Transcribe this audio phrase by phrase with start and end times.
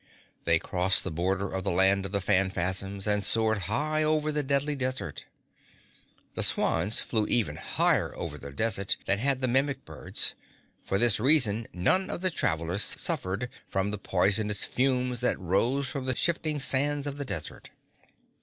[0.45, 4.41] They crossed the border of the Land of the Phanfasms and soared high over the
[4.41, 5.25] Deadly Desert.
[6.33, 10.33] The swans flew even higher over the desert than had the Mimic birds.
[10.83, 16.07] For this reason none of the travelers suffered from the poisonous fumes that rose from
[16.07, 17.69] the shifting sands of the desert.